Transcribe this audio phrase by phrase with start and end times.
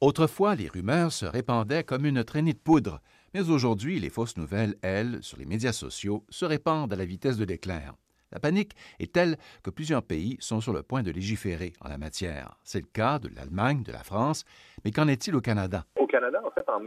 [0.00, 3.00] Autrefois, les rumeurs se répandaient comme une traînée de poudre,
[3.34, 7.36] mais aujourd'hui, les fausses nouvelles, elles, sur les médias sociaux, se répandent à la vitesse
[7.36, 7.94] de l'éclair.
[8.30, 11.98] La panique est telle que plusieurs pays sont sur le point de légiférer en la
[11.98, 12.54] matière.
[12.62, 14.44] C'est le cas de l'Allemagne, de la France,
[14.84, 15.84] mais qu'en est-il au Canada?
[15.96, 16.78] Au Canada, en fait, en,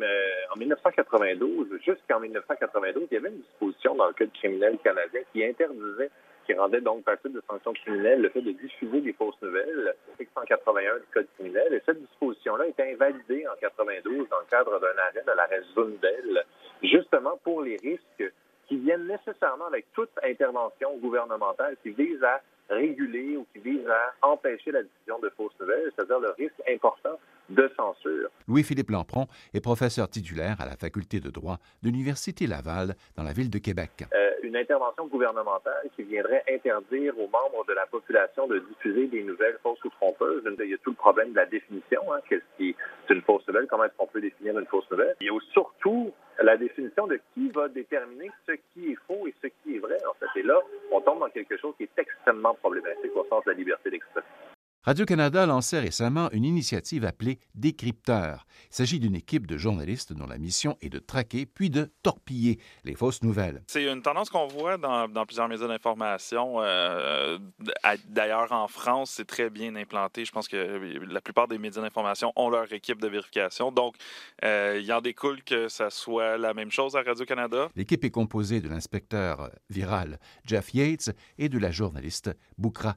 [0.58, 6.12] 1992, jusqu'en 1992, il y avait une disposition dans le Code criminel canadien qui interdisait
[6.52, 9.96] qui rendait donc passible de sanctions criminelles le fait de diffuser des fausses nouvelles,
[10.34, 11.74] 181 du Code criminel.
[11.74, 16.46] Et cette disposition-là était invalidée en 92 dans le cadre d'un arrêt de l'arrêt Zundel,
[16.84, 18.34] justement pour les risques
[18.68, 24.28] qui viennent nécessairement avec toute intervention gouvernementale qui vise à réguler ou qui vise à
[24.28, 28.30] empêcher la diffusion de fausses nouvelles, c'est-à-dire le risque important de censure.
[28.48, 33.34] Louis-Philippe Lampron est professeur titulaire à la faculté de droit de l'Université Laval dans la
[33.34, 34.06] ville de Québec.
[34.14, 39.24] Euh, une intervention gouvernementale qui viendrait interdire aux membres de la population de diffuser des
[39.24, 40.44] nouvelles fausses ou trompeuses.
[40.60, 42.02] Il y a tout le problème de la définition.
[42.12, 43.66] Hein, qu'est-ce qui est une fausse nouvelle?
[43.68, 45.16] Comment est-ce qu'on peut définir une fausse nouvelle?
[45.22, 46.12] Il y a surtout
[46.44, 49.98] la définition de qui va déterminer ce qui est faux et ce qui est vrai,
[50.06, 50.42] en fait.
[50.42, 50.60] Et là,
[50.92, 54.51] on tombe dans quelque chose qui est extrêmement problématique au sens de la liberté d'expression.
[54.84, 58.48] Radio-Canada lançait récemment une initiative appelée Décrypteur.
[58.72, 62.60] Il s'agit d'une équipe de journalistes dont la mission est de traquer puis de torpiller
[62.84, 63.62] les fausses nouvelles.
[63.68, 66.56] C'est une tendance qu'on voit dans, plusieurs médias d'information.
[66.62, 67.38] Euh,
[68.08, 70.26] d'ailleurs, en France, c'est très bien implanté.
[70.26, 73.72] Je pense que la plupart des médias d'information ont leur équipe de vérification.
[73.72, 73.94] Donc,
[74.44, 77.68] euh, il en découle que ça soit la même chose à Radio-Canada.
[77.76, 82.96] L'équipe est composée de l'inspecteur viral Jeff Yates et de la journaliste Boukra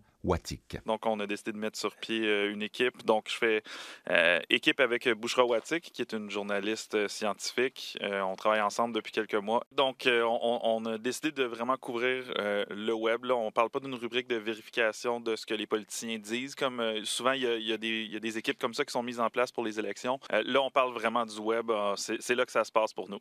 [0.87, 3.05] Donc, on a décidé de mettre sur pied euh, une équipe.
[3.05, 3.63] Donc, je fais
[4.11, 7.99] euh, équipe avec Bouchra Watik, qui est une journaliste euh, scientifique.
[8.01, 9.65] on travaille ensemble depuis quelques mois.
[9.73, 13.25] Donc, on, a décidé de vraiment couvrir le web.
[13.25, 13.35] Là.
[13.35, 16.55] On ne parle pas d'une rubrique de vérification de ce que les politiciens disent.
[16.55, 19.65] Comme souvent, il y, a, des, équipes comme ça qui sont mises en place pour
[19.65, 20.19] les élections.
[20.31, 21.71] là, on parle vraiment du web.
[21.71, 23.21] Ah, c'est là que ça se passe pour nous.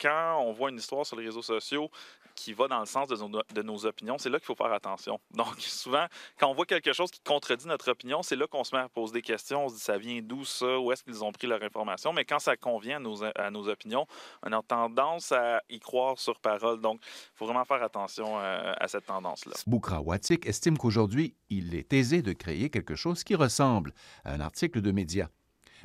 [0.00, 1.90] Quand on voit une histoire sur les réseaux sociaux
[2.34, 4.72] qui va dans le sens de nos, de nos opinions, c'est là qu'il faut faire
[4.72, 5.20] attention.
[5.32, 6.06] Donc, souvent,
[6.38, 8.88] quand on voit quelque chose qui contredit notre opinion, c'est là qu'on se met à
[8.88, 9.66] poser des questions.
[9.66, 10.78] On se dit, ça vient d'où ça?
[10.78, 12.12] Où est-ce qu'ils ont pris leur information?
[12.12, 14.06] Mais quand ça convient à nos, à nos opinions,
[14.42, 16.80] on a tendance à y croire sur parole.
[16.80, 19.54] Donc, il faut vraiment faire attention euh, à cette tendance-là.
[19.66, 23.92] Boukra Watik estime qu'aujourd'hui, il est aisé de créer quelque chose qui ressemble
[24.24, 25.28] à un article de média.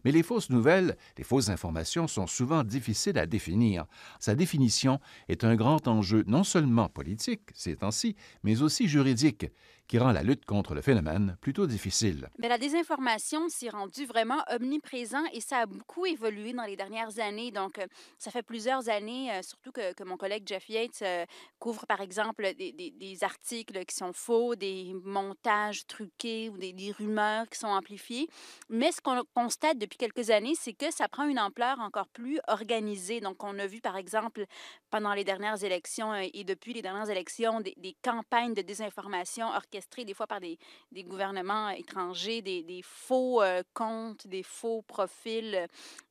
[0.03, 3.85] Mais les fausses nouvelles, les fausses informations sont souvent difficiles à définir.
[4.19, 9.47] Sa définition est un grand enjeu non seulement politique ces temps-ci, mais aussi juridique,
[9.89, 12.29] qui rend la lutte contre le phénomène plutôt difficile.
[12.37, 17.17] Mais la désinformation s'est rendue vraiment omniprésent et ça a beaucoup évolué dans les dernières
[17.17, 17.49] années.
[17.49, 17.87] Donc, euh,
[18.19, 21.25] ça fait plusieurs années, euh, surtout que, que, mon collègue Jeff Yates euh,
[21.57, 26.91] couvre, par exemple, des, des, articles qui sont faux, des montages truqués ou des, des
[26.91, 28.27] rumeurs qui sont amplifiées.
[28.69, 32.39] Mais ce qu'on constate depuis quelques années, c'est que ça prend une ampleur encore plus
[32.47, 33.21] organisée.
[33.21, 34.45] Donc, on a vu, par exemple,
[34.91, 40.13] pendant les dernières élections et depuis les dernières élections, des campagnes de désinformation orchestrées des
[40.13, 40.57] fois par des,
[41.03, 45.67] gouvernements étrangers, des, faux euh, comptes, des faux profils,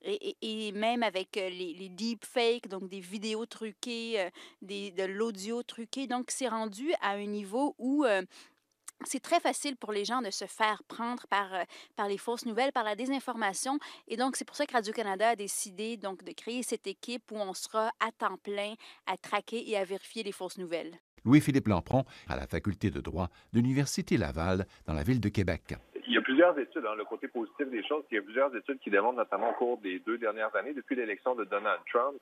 [0.06, 4.28] euh, et, même avec euh, les, deepfakes, donc des vidéos truquées,
[4.62, 6.06] de l'audio truqué.
[6.06, 8.04] Donc, c'est rendu à un niveau où
[9.04, 11.48] c'est très facile pour les gens de se faire prendre par,
[11.96, 13.78] par les fausses nouvelles, par la désinformation.
[14.08, 17.36] Et donc, c'est pour ça que Radio-Canada a décidé donc, de créer cette équipe où
[17.36, 18.74] on sera à temps plein
[19.06, 20.98] à traquer et à vérifier les fausses nouvelles.
[21.24, 25.74] Louis-Philippe Lampron à la faculté de droit de l'Université Laval dans la ville de Québec.
[26.06, 28.54] Il y a plusieurs études, hein, le côté positif des choses, il y a plusieurs
[28.56, 32.18] études qui démontrent notamment au cours des deux dernières années, depuis l'élection de Donald Trump,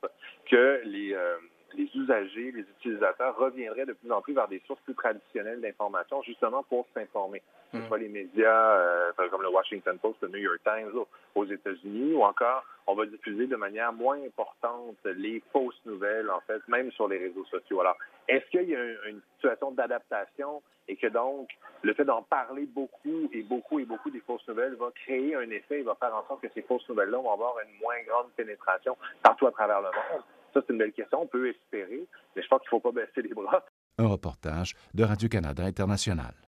[0.50, 1.36] que les, euh,
[1.76, 6.22] les usagers, les utilisateurs reviendraient de plus en plus vers des sources plus traditionnelles d'information,
[6.22, 7.42] justement pour s'informer.
[7.70, 7.88] Que ce hmm.
[7.88, 10.90] soit les médias euh, comme le Washington Post, le New York Times
[11.34, 16.40] aux États-Unis, ou encore on va diffuser de manière moins importante les fausses nouvelles, en
[16.40, 17.80] fait, même sur les réseaux sociaux.
[17.80, 17.96] Alors,
[18.28, 21.48] est-ce qu'il y a une situation d'adaptation et que donc
[21.82, 25.50] le fait d'en parler beaucoup et beaucoup et beaucoup des fausses nouvelles va créer un
[25.50, 28.30] effet et va faire en sorte que ces fausses nouvelles-là vont avoir une moins grande
[28.36, 30.22] pénétration partout à travers le monde?
[30.60, 31.22] C'est une belle question.
[31.22, 33.64] On peut espérer, mais je pense qu'il ne faut pas baisser les bras.
[33.98, 36.34] Un reportage de Radio-Canada International.